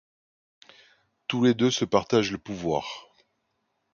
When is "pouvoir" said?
2.39-3.09